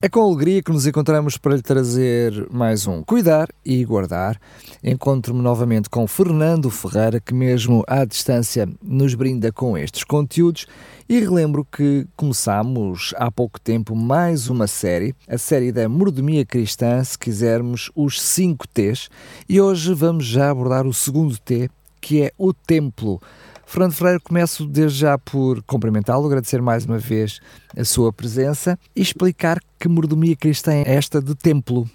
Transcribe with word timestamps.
É 0.00 0.08
com 0.08 0.20
alegria 0.20 0.62
que 0.62 0.70
nos 0.70 0.86
encontramos 0.86 1.36
para 1.36 1.56
lhe 1.56 1.60
trazer 1.60 2.46
mais 2.52 2.86
um 2.86 3.02
Cuidar 3.02 3.48
e 3.64 3.84
Guardar. 3.84 4.40
Encontro-me 4.80 5.42
novamente 5.42 5.90
com 5.90 6.06
Fernando 6.06 6.70
Ferreira, 6.70 7.18
que, 7.18 7.34
mesmo 7.34 7.82
à 7.84 8.04
distância, 8.04 8.68
nos 8.80 9.14
brinda 9.14 9.50
com 9.50 9.76
estes 9.76 10.04
conteúdos. 10.04 10.68
E 11.08 11.18
relembro 11.18 11.64
que 11.64 12.06
começámos 12.16 13.12
há 13.16 13.28
pouco 13.28 13.60
tempo 13.60 13.96
mais 13.96 14.48
uma 14.48 14.68
série, 14.68 15.16
a 15.26 15.36
série 15.36 15.72
da 15.72 15.88
Mordomia 15.88 16.46
Cristã, 16.46 17.02
se 17.02 17.18
quisermos, 17.18 17.90
os 17.92 18.22
5 18.22 18.68
T's. 18.68 19.08
E 19.48 19.60
hoje 19.60 19.92
vamos 19.94 20.24
já 20.24 20.48
abordar 20.48 20.86
o 20.86 20.94
segundo 20.94 21.36
T, 21.40 21.68
que 22.00 22.22
é 22.22 22.30
o 22.38 22.52
Templo. 22.52 23.20
Fernando 23.68 23.92
Freire, 23.92 24.18
começo 24.20 24.66
desde 24.66 25.00
já 25.00 25.18
por 25.18 25.62
cumprimentá-lo, 25.64 26.26
agradecer 26.26 26.62
mais 26.62 26.86
uma 26.86 26.96
vez 26.96 27.38
a 27.76 27.84
sua 27.84 28.10
presença 28.10 28.78
e 28.96 29.02
explicar 29.02 29.60
que 29.78 29.86
mordomia 29.86 30.34
cristã 30.34 30.72
é 30.72 30.94
esta 30.94 31.20
de 31.20 31.34
templo. 31.34 31.88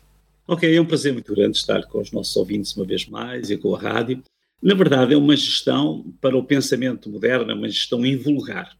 Ok, 0.47 0.71
é 0.71 0.79
um 0.79 0.85
prazer 0.85 1.13
muito 1.13 1.33
grande 1.33 1.57
estar 1.57 1.81
com 1.87 1.99
os 1.99 2.11
nossos 2.11 2.35
ouvintes 2.35 2.77
uma 2.77 2.85
vez 2.85 3.07
mais 3.07 3.49
e 3.49 3.57
com 3.57 3.75
a 3.75 3.79
rádio. 3.79 4.21
Na 4.61 4.75
verdade, 4.75 5.15
é 5.15 5.17
uma 5.17 5.35
gestão 5.35 6.05
para 6.21 6.37
o 6.37 6.43
pensamento 6.43 7.09
moderno, 7.09 7.49
é 7.49 7.55
uma 7.55 7.67
gestão 7.67 8.05
invulgar, 8.05 8.77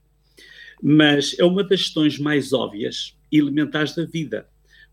mas 0.80 1.36
é 1.40 1.44
uma 1.44 1.64
das 1.64 1.80
gestões 1.80 2.20
mais 2.20 2.54
óbvias 2.54 3.16
e 3.32 3.40
elementares 3.40 3.96
da 3.96 4.06
vida, 4.06 4.46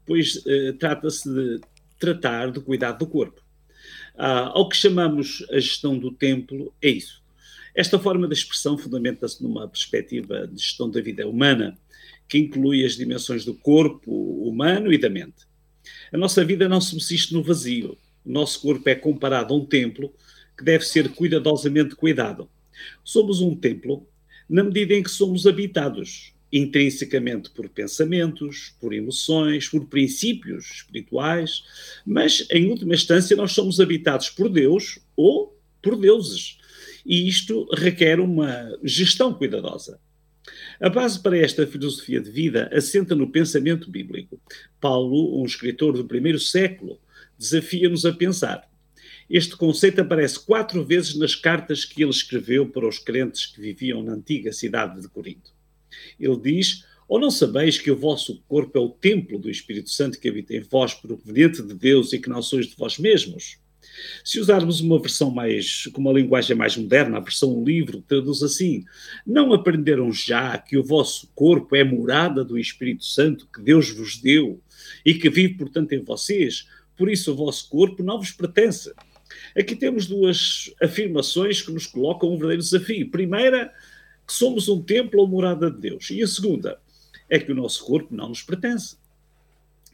pois 0.06 0.42
eh, 0.47 0.72
trata-se 0.72 1.28
de 1.28 1.60
tratar 1.98 2.50
do 2.50 2.62
cuidado 2.62 3.00
do 3.00 3.06
corpo. 3.06 3.42
Ah, 4.16 4.53
ao 4.55 4.70
que 4.70 4.77
chamamos 4.77 5.44
a 5.50 5.60
gestão 5.60 5.98
do 5.98 6.10
templo, 6.10 6.72
é 6.80 6.88
isso 6.88 7.20
esta 7.74 7.98
forma 7.98 8.26
de 8.26 8.34
expressão 8.34 8.76
fundamenta-se 8.76 9.42
numa 9.42 9.68
perspectiva 9.68 10.46
de 10.46 10.60
gestão 10.60 10.90
da 10.90 11.00
vida 11.00 11.26
humana, 11.26 11.78
que 12.28 12.38
inclui 12.38 12.84
as 12.84 12.96
dimensões 12.96 13.44
do 13.44 13.54
corpo 13.54 14.12
humano 14.48 14.92
e 14.92 14.98
da 14.98 15.08
mente. 15.08 15.48
A 16.12 16.18
nossa 16.18 16.44
vida 16.44 16.68
não 16.68 16.80
subsiste 16.80 17.32
no 17.34 17.42
vazio. 17.42 17.96
O 18.24 18.30
nosso 18.30 18.60
corpo 18.60 18.88
é 18.88 18.94
comparado 18.94 19.54
a 19.54 19.56
um 19.56 19.64
templo 19.64 20.12
que 20.56 20.64
deve 20.64 20.84
ser 20.84 21.08
cuidadosamente 21.10 21.94
cuidado. 21.94 22.48
Somos 23.04 23.41
um 23.41 23.54
templo 23.54 24.06
na 24.48 24.62
medida 24.62 24.94
em 24.94 25.02
que 25.02 25.10
somos 25.10 25.46
habitados 25.46 26.34
intrinsecamente 26.52 27.50
por 27.50 27.68
pensamentos, 27.68 28.74
por 28.80 28.92
emoções, 28.92 29.68
por 29.68 29.86
princípios 29.86 30.66
espirituais, 30.72 31.62
mas 32.04 32.46
em 32.50 32.68
última 32.70 32.94
instância 32.94 33.36
nós 33.36 33.52
somos 33.52 33.78
habitados 33.78 34.30
por 34.30 34.48
Deus 34.48 34.98
ou 35.16 35.56
por 35.80 35.96
deuses 35.96 36.59
e 37.11 37.27
isto 37.27 37.66
requer 37.75 38.20
uma 38.20 38.78
gestão 38.84 39.34
cuidadosa. 39.34 39.98
A 40.80 40.89
base 40.89 41.20
para 41.20 41.36
esta 41.36 41.66
filosofia 41.66 42.20
de 42.20 42.30
vida 42.30 42.70
assenta 42.72 43.16
no 43.16 43.33
pensamento 43.33 43.91
bíblico. 43.91 44.41
Paulo, 44.80 45.42
um 45.42 45.44
escritor 45.44 45.94
do 45.97 46.05
primeiro 46.05 46.38
século, 46.38 47.00
desafia-nos 47.36 48.06
a 48.06 48.12
pensar. 48.12 48.70
Este 49.28 49.56
conceito 49.56 50.00
aparece 50.00 50.38
quatro 50.38 50.84
vezes 50.84 51.16
nas 51.16 51.34
cartas 51.34 51.84
que 51.84 52.00
ele 52.00 52.12
escreveu 52.12 52.69
para 52.69 52.86
os 52.86 53.00
crentes 53.00 53.47
que 53.47 53.61
viviam 53.61 54.05
na 54.05 54.12
antiga 54.12 54.53
cidade 54.53 55.00
de 55.00 55.08
Corinto. 55.08 55.53
Ele 56.19 56.38
diz: 56.41 56.84
Ou 57.08 57.19
não 57.19 57.31
sabeis 57.31 57.77
que 57.77 57.91
o 57.91 57.97
vosso 57.97 58.41
corpo 58.47 58.78
é 58.78 58.81
o 58.81 58.88
templo 58.88 59.36
do 59.36 59.50
Espírito 59.50 59.91
Santo 59.91 60.20
que 60.20 60.28
habita 60.28 60.55
em 60.55 60.61
vós, 60.61 60.94
proveniente 60.94 61.61
de 61.61 61.75
Deus 61.75 62.12
e 62.12 62.20
que 62.20 62.28
não 62.28 62.41
sois 62.41 62.69
de 62.69 62.77
vós 62.77 62.98
mesmos? 62.98 63.59
Se 64.25 64.41
usarmos 64.41 64.81
uma 64.81 64.99
versão 64.99 65.31
mais, 65.31 65.87
com 65.93 66.01
uma 66.01 66.12
linguagem 66.12 66.56
mais 66.56 66.77
moderna, 66.77 67.19
a 67.19 67.21
versão 67.21 67.62
livre, 67.65 68.03
traduz 68.06 68.43
assim: 68.43 68.84
Não 69.27 69.53
aprenderam 69.53 70.12
já 70.12 70.56
que 70.59 70.77
o 70.77 70.84
vosso 70.84 71.31
corpo 71.34 71.75
é 71.77 71.84
morada 71.84 72.45
do 72.45 72.59
Espírito 72.59 73.05
Santo 73.05 73.49
que 73.53 73.62
Deus 73.62 73.91
vos 73.91 74.19
deu 74.19 74.61
e 75.05 75.15
que 75.15 75.31
vive, 75.31 75.55
portanto, 75.55 75.93
em 75.93 76.03
vocês? 76.03 76.69
Por 76.97 77.11
isso 77.11 77.33
o 77.33 77.37
vosso 77.37 77.69
corpo 77.69 78.03
não 78.03 78.19
vos 78.19 78.31
pertence. 78.31 78.93
Aqui 79.56 79.75
temos 79.75 80.07
duas 80.07 80.72
afirmações 80.83 81.62
que 81.62 81.72
nos 81.72 81.87
colocam 81.87 82.28
um 82.28 82.33
verdadeiro 82.33 82.62
desafio. 82.62 83.11
Primeira, 83.11 83.72
que 84.27 84.33
somos 84.33 84.69
um 84.69 84.83
templo 84.83 85.21
ou 85.21 85.27
morada 85.27 85.71
de 85.71 85.81
Deus. 85.81 86.11
E 86.11 86.22
a 86.22 86.27
segunda, 86.27 86.78
é 87.31 87.39
que 87.39 87.53
o 87.53 87.55
nosso 87.55 87.84
corpo 87.84 88.15
não 88.15 88.28
nos 88.28 88.43
pertence. 88.43 88.97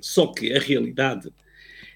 Só 0.01 0.27
que 0.29 0.53
a 0.53 0.59
realidade 0.59 1.31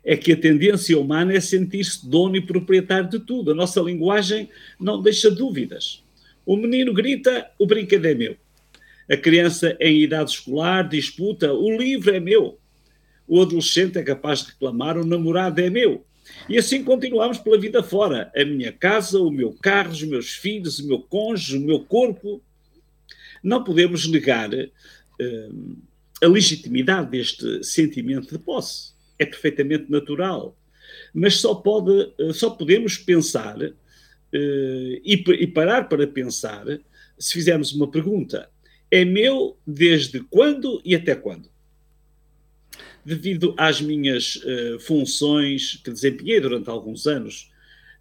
é 0.05 0.17
que 0.17 0.33
a 0.33 0.37
tendência 0.37 0.99
humana 0.99 1.35
é 1.35 1.41
sentir-se 1.41 2.09
dono 2.09 2.37
e 2.37 2.41
proprietário 2.41 3.09
de 3.09 3.21
tudo. 3.21 3.51
A 3.51 3.55
nossa 3.55 3.81
linguagem 3.81 4.49
não 4.79 5.01
deixa 5.01 5.31
dúvidas. 5.31 6.03
O 6.45 6.57
menino 6.57 6.93
grita, 6.93 7.51
o 7.59 7.67
brinquedo 7.67 8.07
é 8.07 8.15
meu. 8.15 8.37
A 9.09 9.17
criança 9.17 9.77
em 9.81 10.03
idade 10.03 10.31
escolar 10.31 10.89
disputa, 10.89 11.53
o 11.53 11.77
livro 11.77 12.15
é 12.15 12.21
meu. 12.21 12.59
O 13.29 13.41
adolescente 13.43 13.99
é 13.99 14.03
capaz 14.03 14.41
de 14.43 14.53
reclamar, 14.53 14.97
o 14.97 15.05
namorado 15.05 15.61
é 15.61 15.69
meu. 15.69 16.05
E 16.49 16.57
assim 16.57 16.83
continuamos 16.83 17.39
pela 17.39 17.59
vida 17.59 17.83
fora. 17.83 18.33
A 18.35 18.45
minha 18.45 18.73
casa, 18.73 19.19
o 19.21 19.31
meu 19.31 19.53
carro, 19.53 19.91
os 19.91 20.03
meus 20.03 20.31
filhos, 20.31 20.79
o 20.79 20.87
meu 20.87 21.01
cônjuge, 21.01 21.59
o 21.59 21.61
meu 21.61 21.81
corpo. 21.81 22.41
Não 23.43 23.63
podemos 23.63 24.07
negar 24.09 24.51
uh, 24.53 25.77
a 26.23 26.27
legitimidade 26.27 27.11
deste 27.11 27.65
sentimento 27.65 28.33
de 28.33 28.39
posse 28.39 28.93
é 29.21 29.27
perfeitamente 29.27 29.91
natural. 29.91 30.57
Mas 31.13 31.37
só, 31.37 31.55
pode, 31.55 32.13
eh, 32.19 32.33
só 32.33 32.51
podemos 32.51 32.97
pensar 32.97 33.61
uh, 33.61 33.73
e, 34.33 35.23
e 35.39 35.47
parar 35.47 35.89
para 35.89 36.07
pensar 36.07 36.65
se 37.19 37.35
fizermos 37.35 37.73
uma 37.73 37.89
pergunta. 37.89 38.51
É 38.91 39.05
meu 39.05 39.59
desde 39.67 40.21
quando 40.21 40.81
e 40.85 40.95
até 40.95 41.15
quando? 41.15 41.49
Devido 43.05 43.55
às 43.57 43.81
minhas 43.81 44.37
uh, 44.37 44.81
funções 44.81 45.77
que 45.85 45.91
desempenhei 45.91 46.41
durante 46.41 46.71
alguns 46.71 47.07
anos, 47.07 47.51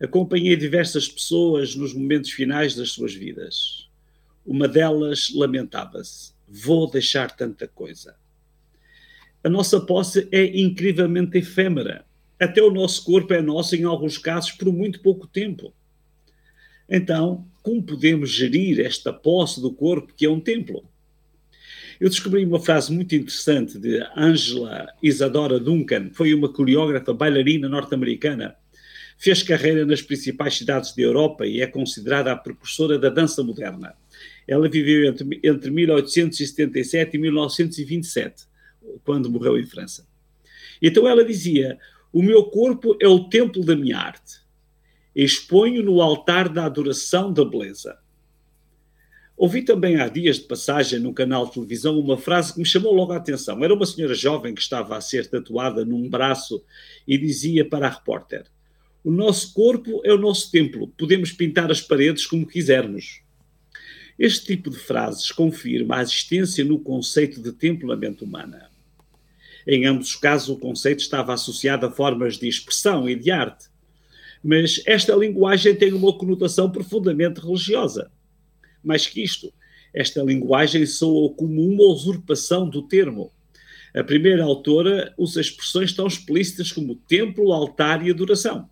acompanhei 0.02 0.56
diversas 0.56 1.08
pessoas 1.08 1.76
nos 1.76 1.94
momentos 1.94 2.32
finais 2.32 2.76
das 2.76 2.92
suas 2.92 3.14
vidas. 3.14 3.90
Uma 4.46 4.68
delas 4.68 5.32
lamentava-se: 5.36 6.34
vou 6.48 6.90
deixar 6.90 7.36
tanta 7.36 7.68
coisa 7.68 8.16
a 9.44 9.50
nossa 9.50 9.80
posse 9.80 10.28
é 10.32 10.60
incrivelmente 10.60 11.38
efêmera. 11.38 12.06
Até 12.40 12.62
o 12.62 12.72
nosso 12.72 13.04
corpo 13.04 13.34
é 13.34 13.42
nosso, 13.42 13.76
em 13.76 13.84
alguns 13.84 14.18
casos, 14.18 14.52
por 14.52 14.72
muito 14.72 15.02
pouco 15.02 15.28
tempo. 15.28 15.74
Então, 16.90 17.46
como 17.62 17.84
podemos 17.84 18.32
gerir 18.32 18.80
esta 18.80 19.14
posse 19.14 19.62
do 19.62 19.72
corpo 19.72 20.14
que 20.16 20.26
é 20.26 20.30
um 20.30 20.40
templo? 20.40 20.84
Eu 22.00 22.10
descobri 22.10 22.46
uma 22.46 22.60
frase 22.60 22.92
muito 22.94 23.14
interessante 23.14 23.78
de 23.78 24.02
Angela 24.16 24.88
Isadora 25.04 25.60
Duncan, 25.60 26.10
foi 26.14 26.34
uma 26.34 26.52
coreógrafa 26.52 27.14
bailarina 27.14 27.68
norte-americana. 27.68 28.56
Fez 29.18 29.44
carreira 29.44 29.86
nas 29.86 30.02
principais 30.02 30.58
cidades 30.58 30.96
da 30.96 31.02
Europa 31.02 31.46
e 31.46 31.62
é 31.62 31.68
considerada 31.68 32.32
a 32.32 32.38
precursora 32.38 32.98
da 32.98 33.10
dança 33.10 33.44
moderna. 33.44 33.94
Ela 34.48 34.70
viveu 34.70 35.10
entre, 35.10 35.40
entre 35.44 35.70
1877 35.70 37.16
e 37.16 37.20
1927 37.20 38.49
quando 39.04 39.30
morreu 39.30 39.58
em 39.58 39.66
França. 39.66 40.08
Então 40.82 41.08
ela 41.08 41.24
dizia: 41.24 41.78
O 42.12 42.22
meu 42.22 42.46
corpo 42.46 42.98
é 43.00 43.08
o 43.08 43.30
templo 43.30 43.64
da 43.64 43.76
minha 43.76 43.98
arte. 43.98 44.40
Exponho 45.16 45.84
no 45.84 46.02
altar 46.02 46.50
da 46.50 46.66
adoração 46.66 47.34
da 47.34 47.44
beleza. 47.44 47.98
Ouvi 49.40 49.62
também 49.62 49.96
há 49.96 50.10
dias 50.10 50.38
de 50.38 50.44
passagem 50.44 51.00
num 51.00 51.14
canal 51.14 51.46
de 51.46 51.54
televisão 51.54 51.98
uma 51.98 52.18
frase 52.18 52.52
que 52.52 52.60
me 52.60 52.66
chamou 52.66 52.94
logo 52.94 53.14
a 53.14 53.16
atenção. 53.16 53.64
Era 53.64 53.74
uma 53.74 53.86
senhora 53.86 54.14
jovem 54.14 54.54
que 54.54 54.62
estava 54.62 54.98
a 54.98 55.02
ser 55.02 55.28
tatuada 55.28 55.86
num 55.86 56.10
braço 56.10 56.62
e 57.08 57.18
dizia 57.18 57.64
para 57.64 57.88
a 57.88 57.90
repórter: 57.90 58.46
O 59.02 59.10
nosso 59.10 59.54
corpo 59.54 60.02
é 60.04 60.14
o 60.14 60.18
nosso 60.18 60.52
templo, 60.52 60.90
podemos 60.90 61.32
pintar 61.32 61.72
as 61.72 61.80
paredes 61.80 62.26
como 62.26 62.46
quisermos. 62.46 63.22
Este 64.20 64.48
tipo 64.48 64.70
de 64.70 64.78
frases 64.78 65.32
confirma 65.32 65.96
a 65.96 66.02
existência 66.02 66.66
no 66.66 66.78
conceito 66.78 67.42
de 67.42 67.54
templo 67.54 67.88
na 67.88 67.96
mente 67.96 68.26
humana. 68.26 68.70
Em 69.72 69.86
ambos 69.86 70.08
os 70.10 70.16
casos, 70.16 70.50
o 70.50 70.58
conceito 70.58 71.00
estava 71.00 71.32
associado 71.32 71.86
a 71.86 71.92
formas 71.92 72.40
de 72.40 72.48
expressão 72.48 73.08
e 73.08 73.16
de 73.16 73.30
arte. 73.30 73.68
Mas 74.44 74.82
esta 74.84 75.16
linguagem 75.16 75.76
tem 75.76 75.94
uma 75.94 76.18
conotação 76.18 76.72
profundamente 76.72 77.40
religiosa. 77.40 78.12
Mais 78.84 79.06
que 79.06 79.22
isto, 79.22 79.54
esta 79.94 80.24
linguagem 80.24 80.88
soa 80.88 81.32
como 81.36 81.62
uma 81.62 81.84
usurpação 81.84 82.68
do 82.68 82.82
termo. 82.82 83.32
A 83.94 84.04
primeira 84.04 84.44
autora 84.44 85.14
usa 85.16 85.40
expressões 85.40 85.94
tão 85.94 86.08
explícitas 86.08 86.72
como 86.72 86.96
templo, 86.96 87.54
altar 87.54 88.04
e 88.04 88.10
adoração. 88.10 88.68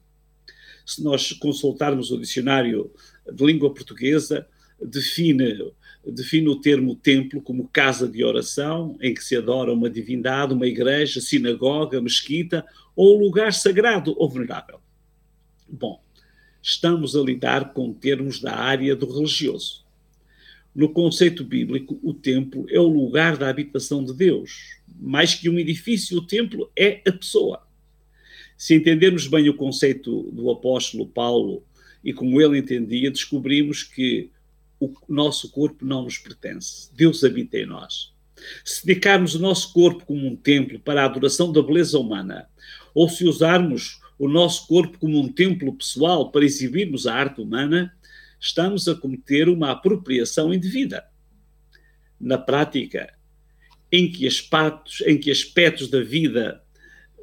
Se 0.84 1.04
nós 1.04 1.32
consultarmos 1.32 2.10
o 2.10 2.18
dicionário 2.18 2.92
de 3.32 3.46
língua 3.46 3.72
portuguesa, 3.72 4.48
define 4.82 5.72
define 6.12 6.48
o 6.48 6.56
termo 6.56 6.96
templo 6.96 7.42
como 7.42 7.68
casa 7.68 8.08
de 8.08 8.24
oração, 8.24 8.98
em 9.02 9.14
que 9.14 9.24
se 9.24 9.36
adora 9.36 9.74
uma 9.74 9.90
divindade, 9.90 10.54
uma 10.54 10.68
igreja, 10.68 11.20
sinagoga, 11.20 12.02
mesquita 12.02 12.66
ou 12.96 13.20
lugar 13.20 13.54
sagrado 13.54 14.16
ou 14.18 14.30
venerável. 14.30 14.80
Bom, 15.68 16.02
estamos 16.62 17.16
a 17.16 17.22
lidar 17.22 17.74
com 17.74 17.94
termos 17.94 18.40
da 18.40 18.56
área 18.56 18.96
do 18.96 19.12
religioso. 19.12 19.86
No 20.74 20.90
conceito 20.90 21.44
bíblico, 21.44 22.00
o 22.04 22.14
templo 22.14 22.66
é 22.70 22.80
o 22.80 22.88
lugar 22.88 23.36
da 23.36 23.50
habitação 23.50 24.04
de 24.04 24.14
Deus. 24.14 24.80
Mais 25.00 25.34
que 25.34 25.50
um 25.50 25.60
edifício, 25.60 26.18
o 26.18 26.22
templo 26.22 26.72
é 26.76 27.02
a 27.06 27.12
pessoa. 27.12 27.68
Se 28.56 28.74
entendermos 28.74 29.28
bem 29.28 29.50
o 29.50 29.56
conceito 29.56 30.24
do 30.32 30.50
apóstolo 30.50 31.08
Paulo 31.08 31.64
e 32.04 32.14
como 32.14 32.42
ele 32.42 32.60
entendia, 32.60 33.12
descobrimos 33.12 33.84
que 33.84 34.32
o 34.80 34.94
nosso 35.08 35.52
corpo 35.52 35.86
não 35.86 36.04
nos 36.04 36.18
pertence. 36.18 36.90
Deus 36.94 37.24
habita 37.24 37.58
em 37.58 37.66
nós. 37.66 38.14
Se 38.64 38.86
dedicarmos 38.86 39.36
o 39.36 39.40
nosso 39.40 39.74
corpo 39.74 40.06
como 40.06 40.28
um 40.28 40.36
templo 40.36 40.80
para 40.80 41.02
a 41.02 41.06
adoração 41.06 41.52
da 41.52 41.62
beleza 41.62 41.98
humana, 41.98 42.48
ou 42.94 43.10
se 43.10 43.26
usarmos 43.26 44.00
o 44.18 44.28
nosso 44.28 44.68
corpo 44.68 44.98
como 45.00 45.20
um 45.20 45.32
templo 45.32 45.74
pessoal 45.74 46.32
para 46.32 46.46
exibirmos 46.46 47.08
a 47.08 47.16
arte 47.16 47.42
humana, 47.42 47.94
estamos 48.40 48.88
a 48.88 48.96
cometer 48.96 49.50
uma 49.50 49.72
apropriação 49.72 50.54
indevida. 50.54 51.06
Na 52.20 52.38
prática, 52.38 53.14
em 53.92 54.12
que 54.12 54.28
aspectos, 54.28 55.02
em 55.02 55.18
que 55.18 55.32
aspectos 55.32 55.90
da 55.90 56.02
vida 56.02 56.64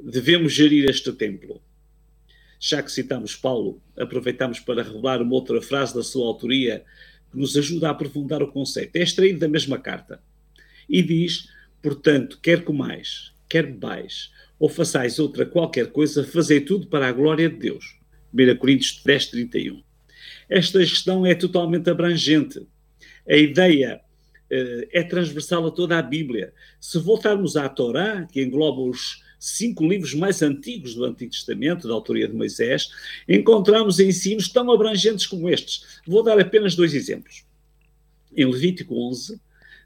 devemos 0.00 0.52
gerir 0.52 0.88
este 0.88 1.12
templo? 1.12 1.62
Já 2.58 2.82
que 2.82 2.90
citamos 2.90 3.36
Paulo, 3.36 3.82
aproveitamos 3.96 4.60
para 4.60 4.82
revelar 4.82 5.20
uma 5.20 5.34
outra 5.34 5.60
frase 5.60 5.94
da 5.94 6.02
sua 6.02 6.26
autoria 6.26 6.84
que 7.34 7.40
nos 7.40 7.56
ajuda 7.56 7.88
a 7.88 7.90
aprofundar 7.90 8.42
o 8.42 8.50
conceito. 8.50 8.96
É 8.96 9.02
extraído 9.02 9.40
da 9.40 9.48
mesma 9.48 9.78
carta 9.78 10.20
e 10.88 11.02
diz: 11.02 11.48
portanto, 11.82 12.38
quer 12.40 12.62
comais, 12.62 13.32
quer 13.48 13.66
bebais, 13.66 14.30
ou 14.58 14.68
façais 14.68 15.18
outra 15.18 15.44
qualquer 15.44 15.90
coisa, 15.90 16.24
fazei 16.24 16.60
tudo 16.60 16.86
para 16.86 17.08
a 17.08 17.12
glória 17.12 17.50
de 17.50 17.56
Deus. 17.56 17.98
1 18.32 18.56
Coríntios 18.56 19.02
10, 19.04 19.26
31. 19.26 19.82
Esta 20.48 20.84
gestão 20.84 21.26
é 21.26 21.34
totalmente 21.34 21.90
abrangente. 21.90 22.66
A 23.28 23.36
ideia 23.36 24.00
uh, 24.50 24.88
é 24.92 25.02
transversal 25.02 25.66
a 25.66 25.70
toda 25.70 25.98
a 25.98 26.02
Bíblia. 26.02 26.52
Se 26.80 26.98
voltarmos 26.98 27.56
à 27.56 27.68
Torá, 27.68 28.26
que 28.30 28.42
engloba 28.42 28.80
os 28.80 29.23
cinco 29.44 29.86
livros 29.86 30.14
mais 30.14 30.40
antigos 30.42 30.94
do 30.94 31.04
Antigo 31.04 31.32
Testamento, 31.32 31.86
da 31.86 31.94
autoria 31.94 32.26
de 32.26 32.34
Moisés, 32.34 32.90
encontramos 33.28 34.00
ensinos 34.00 34.48
tão 34.48 34.70
abrangentes 34.72 35.26
como 35.26 35.50
estes. 35.50 36.00
Vou 36.06 36.22
dar 36.22 36.38
apenas 36.40 36.74
dois 36.74 36.94
exemplos. 36.94 37.44
Em 38.34 38.46
Levítico 38.46 38.94
11, 38.94 39.38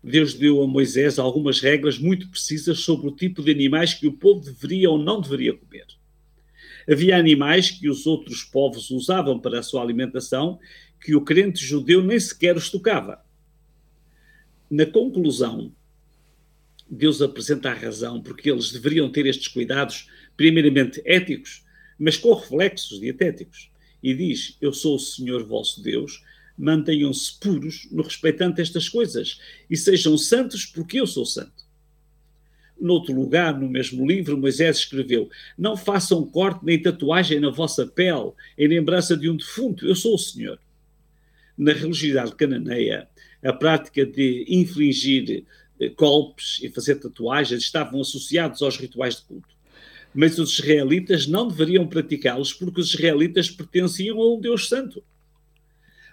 Deus 0.02 0.34
deu 0.34 0.62
a 0.62 0.66
Moisés 0.66 1.18
algumas 1.18 1.60
regras 1.60 1.98
muito 1.98 2.28
precisas 2.28 2.80
sobre 2.80 3.08
o 3.08 3.16
tipo 3.16 3.42
de 3.42 3.50
animais 3.50 3.94
que 3.94 4.06
o 4.06 4.12
povo 4.12 4.40
deveria 4.40 4.90
ou 4.90 4.98
não 4.98 5.20
deveria 5.20 5.52
comer. 5.52 5.86
Havia 6.88 7.18
animais 7.18 7.70
que 7.70 7.88
os 7.88 8.06
outros 8.06 8.44
povos 8.44 8.90
usavam 8.90 9.38
para 9.38 9.58
a 9.58 9.62
sua 9.62 9.82
alimentação 9.82 10.58
que 11.00 11.14
o 11.14 11.20
crente 11.20 11.64
judeu 11.64 12.02
nem 12.02 12.18
sequer 12.18 12.56
os 12.56 12.70
tocava. 12.70 13.22
Na 14.70 14.86
conclusão, 14.86 15.72
Deus 16.90 17.20
apresenta 17.20 17.70
a 17.70 17.74
razão 17.74 18.22
porque 18.22 18.50
eles 18.50 18.72
deveriam 18.72 19.10
ter 19.10 19.26
estes 19.26 19.48
cuidados, 19.48 20.08
primeiramente 20.36 21.02
éticos, 21.04 21.64
mas 21.98 22.16
com 22.16 22.32
reflexos 22.32 23.00
dietéticos. 23.00 23.70
E 24.02 24.14
diz: 24.14 24.56
Eu 24.60 24.72
sou 24.72 24.96
o 24.96 25.00
Senhor 25.00 25.44
vosso 25.44 25.82
Deus, 25.82 26.22
mantenham-se 26.56 27.38
puros 27.38 27.88
no 27.90 28.02
respeitante 28.02 28.60
estas 28.60 28.88
coisas 28.88 29.40
e 29.68 29.76
sejam 29.76 30.16
santos 30.16 30.64
porque 30.64 31.00
eu 31.00 31.06
sou 31.06 31.26
santo. 31.26 31.68
Noutro 32.80 33.12
lugar, 33.12 33.58
no 33.58 33.68
mesmo 33.68 34.06
livro, 34.06 34.38
Moisés 34.38 34.78
escreveu: 34.78 35.28
Não 35.58 35.76
façam 35.76 36.24
corte 36.24 36.64
nem 36.64 36.80
tatuagem 36.80 37.40
na 37.40 37.50
vossa 37.50 37.86
pele, 37.86 38.32
em 38.56 38.68
lembrança 38.68 39.16
de 39.16 39.28
um 39.28 39.36
defunto, 39.36 39.86
eu 39.86 39.96
sou 39.96 40.14
o 40.14 40.18
Senhor. 40.18 40.58
Na 41.56 41.72
religiosidade 41.72 42.36
cananeia, 42.36 43.08
a 43.42 43.52
prática 43.52 44.06
de 44.06 44.44
infligir 44.48 45.44
golpes 45.96 46.58
e 46.62 46.68
fazer 46.68 46.96
tatuagens 46.96 47.62
estavam 47.62 48.00
associados 48.00 48.62
aos 48.62 48.76
rituais 48.76 49.16
de 49.16 49.22
culto. 49.22 49.56
Mas 50.14 50.38
os 50.38 50.58
israelitas 50.58 51.26
não 51.26 51.46
deveriam 51.46 51.86
praticá-los 51.86 52.52
porque 52.52 52.80
os 52.80 52.88
israelitas 52.94 53.50
pertenciam 53.50 54.20
a 54.20 54.34
um 54.34 54.40
Deus 54.40 54.68
santo. 54.68 55.04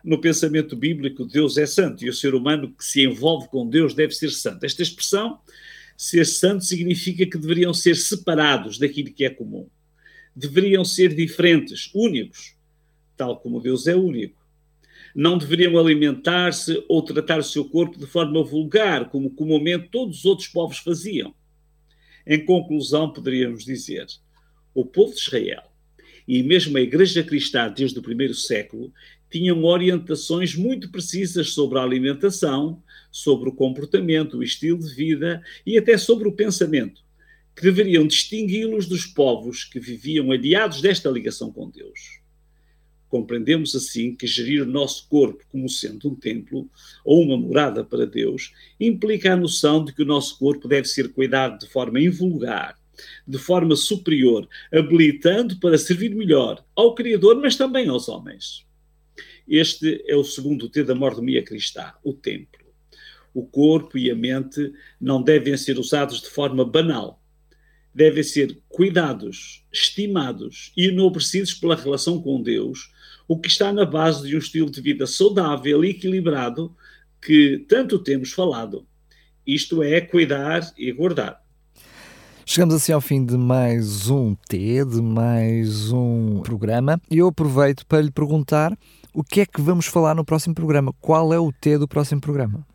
No 0.03 0.21
pensamento 0.21 0.75
bíblico, 0.75 1.25
Deus 1.25 1.57
é 1.57 1.65
santo 1.65 2.05
e 2.05 2.09
o 2.09 2.13
ser 2.13 2.35
humano 2.35 2.71
que 2.71 2.85
se 2.85 3.03
envolve 3.03 3.47
com 3.47 3.67
Deus 3.67 3.93
deve 3.93 4.13
ser 4.13 4.29
santo. 4.29 4.63
Esta 4.63 4.83
expressão, 4.83 5.39
ser 5.97 6.25
santo, 6.25 6.63
significa 6.63 7.25
que 7.25 7.37
deveriam 7.37 7.73
ser 7.73 7.95
separados 7.95 8.77
daquilo 8.77 9.11
que 9.11 9.25
é 9.25 9.29
comum. 9.29 9.67
Deveriam 10.35 10.85
ser 10.85 11.15
diferentes, 11.15 11.89
únicos, 11.95 12.55
tal 13.17 13.39
como 13.39 13.61
Deus 13.61 13.87
é 13.87 13.95
único 13.95 14.44
não 15.15 15.37
deveriam 15.37 15.79
alimentar-se 15.79 16.83
ou 16.89 17.01
tratar 17.01 17.39
o 17.39 17.43
seu 17.43 17.63
corpo 17.63 17.97
de 17.97 18.05
forma 18.05 18.43
vulgar, 18.43 19.09
como 19.09 19.29
comumente 19.29 19.87
todos 19.89 20.19
os 20.19 20.25
outros 20.25 20.49
povos 20.49 20.79
faziam. 20.79 21.33
Em 22.27 22.43
conclusão, 22.43 23.13
poderíamos 23.13 23.63
dizer: 23.63 24.05
o 24.73 24.83
povo 24.83 25.13
de 25.13 25.21
Israel 25.21 25.63
e 26.27 26.43
mesmo 26.43 26.77
a 26.77 26.81
Igreja 26.81 27.23
Cristã 27.23 27.71
desde 27.71 27.97
o 27.97 28.01
primeiro 28.01 28.33
século 28.33 28.91
tinham 29.31 29.63
orientações 29.63 30.55
muito 30.55 30.91
precisas 30.91 31.51
sobre 31.51 31.79
a 31.79 31.83
alimentação, 31.83 32.81
sobre 33.11 33.47
o 33.49 33.53
comportamento, 33.53 34.37
o 34.37 34.43
estilo 34.43 34.79
de 34.79 34.93
vida 34.93 35.41
e 35.65 35.77
até 35.77 35.97
sobre 35.97 36.27
o 36.27 36.33
pensamento, 36.33 37.01
que 37.55 37.61
deveriam 37.61 38.05
distingui-los 38.05 38.85
dos 38.85 39.05
povos 39.05 39.63
que 39.63 39.79
viviam 39.79 40.31
aliados 40.31 40.81
desta 40.81 41.09
ligação 41.09 41.51
com 41.51 41.69
Deus. 41.69 42.24
Compreendemos 43.15 43.73
assim 43.73 44.13
que 44.13 44.27
gerir 44.27 44.63
o 44.63 44.65
nosso 44.65 45.07
corpo 45.07 45.41
como 45.49 45.69
sendo 45.69 46.09
um 46.09 46.15
templo 46.15 46.69
ou 47.05 47.23
uma 47.23 47.37
morada 47.37 47.81
para 47.81 48.05
Deus 48.05 48.51
implica 48.77 49.31
a 49.31 49.37
noção 49.37 49.85
de 49.85 49.93
que 49.93 50.01
o 50.01 50.05
nosso 50.05 50.37
corpo 50.37 50.67
deve 50.67 50.85
ser 50.85 51.13
cuidado 51.13 51.59
de 51.59 51.71
forma 51.71 52.01
invulgar, 52.01 52.77
de 53.25 53.37
forma 53.37 53.73
superior, 53.77 54.49
habilitando 54.69 55.57
para 55.61 55.77
servir 55.77 56.13
melhor 56.13 56.61
ao 56.75 56.93
Criador, 56.93 57.39
mas 57.39 57.55
também 57.55 57.87
aos 57.87 58.09
homens. 58.09 58.65
Este 59.47 60.03
é 60.05 60.17
o 60.17 60.23
segundo 60.25 60.67
T 60.67 60.83
da 60.83 60.93
mordomia 60.93 61.41
cristã, 61.41 61.93
o 62.03 62.11
templo. 62.11 62.65
O 63.33 63.47
corpo 63.47 63.97
e 63.97 64.11
a 64.11 64.15
mente 64.15 64.73
não 64.99 65.23
devem 65.23 65.55
ser 65.55 65.79
usados 65.79 66.21
de 66.21 66.27
forma 66.27 66.65
banal. 66.65 67.23
Devem 67.93 68.23
ser 68.23 68.61
cuidados, 68.67 69.63
estimados 69.71 70.73
e 70.75 70.87
enobrecidos 70.87 71.53
pela 71.53 71.77
relação 71.77 72.21
com 72.21 72.43
Deus 72.43 72.93
o 73.27 73.39
que 73.39 73.47
está 73.47 73.73
na 73.73 73.85
base 73.85 74.27
de 74.27 74.35
um 74.35 74.39
estilo 74.39 74.69
de 74.69 74.81
vida 74.81 75.07
saudável 75.07 75.83
e 75.83 75.89
equilibrado 75.89 76.75
que 77.21 77.65
tanto 77.67 77.99
temos 77.99 78.31
falado. 78.31 78.85
Isto 79.45 79.81
é 79.81 80.01
cuidar 80.01 80.61
e 80.77 80.91
guardar. 80.91 81.43
Chegamos 82.45 82.75
assim 82.75 82.91
ao 82.91 83.01
fim 83.01 83.25
de 83.25 83.35
mais 83.35 84.07
um 84.07 84.35
T, 84.35 84.85
de 84.85 85.01
mais 85.01 85.91
um 85.91 86.41
programa, 86.41 87.01
e 87.09 87.17
eu 87.17 87.27
aproveito 87.27 87.85
para 87.87 88.01
lhe 88.01 88.11
perguntar 88.11 88.77
o 89.13 89.23
que 89.23 89.41
é 89.41 89.45
que 89.45 89.59
vamos 89.61 89.87
falar 89.87 90.13
no 90.13 90.23
próximo 90.23 90.53
programa. 90.53 90.93
Qual 91.01 91.33
é 91.33 91.39
o 91.39 91.51
T 91.51 91.79
do 91.79 91.87
próximo 91.87 92.21
programa? 92.21 92.65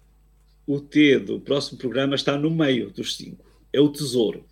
O 0.66 0.80
T 0.80 1.20
do 1.20 1.38
próximo 1.38 1.78
programa 1.78 2.16
está 2.16 2.36
no 2.36 2.50
meio 2.50 2.90
dos 2.90 3.16
cinco. 3.16 3.44
É 3.72 3.80
o 3.80 3.88
tesouro 3.88 4.44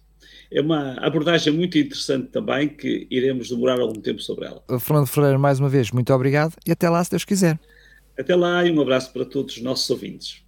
é 0.51 0.61
uma 0.61 0.95
abordagem 1.01 1.53
muito 1.53 1.79
interessante 1.79 2.29
também, 2.29 2.69
que 2.69 3.07
iremos 3.11 3.49
demorar 3.49 3.79
algum 3.79 4.01
tempo 4.01 4.21
sobre 4.21 4.47
ela. 4.47 4.63
Fernando 4.81 5.07
Ferreira, 5.07 5.39
mais 5.39 5.61
uma 5.61 5.69
vez, 5.69 5.91
muito 5.91 6.13
obrigado 6.13 6.55
e 6.67 6.73
até 6.73 6.89
lá, 6.89 7.03
se 7.05 7.11
Deus 7.11 7.25
quiser. 7.25 7.59
Até 8.19 8.35
lá 8.35 8.65
e 8.65 8.73
um 8.73 8.81
abraço 8.81 9.13
para 9.13 9.25
todos 9.25 9.57
os 9.57 9.63
nossos 9.63 9.89
ouvintes. 9.91 10.43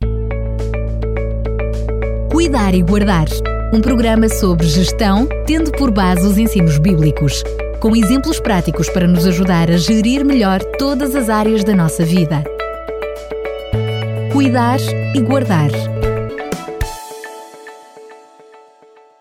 Cuidar 2.31 2.75
e 2.75 2.83
Guardar 2.83 3.29
um 3.73 3.81
programa 3.81 4.29
sobre 4.29 4.67
gestão, 4.67 5.29
tendo 5.47 5.71
por 5.71 5.93
base 5.93 6.27
os 6.27 6.37
ensinos 6.37 6.79
bíblicos, 6.79 7.43
com 7.81 7.95
exemplos 7.95 8.41
práticos 8.41 8.89
para 8.89 9.07
nos 9.07 9.25
ajudar 9.27 9.71
a 9.71 9.77
gerir 9.77 10.25
melhor 10.25 10.61
todas 10.77 11.15
as 11.15 11.29
áreas 11.29 11.62
da 11.62 11.75
nossa 11.75 12.05
vida. 12.05 12.43
Cuidar 14.33 14.81
e 15.15 15.21
Guardar 15.21 15.71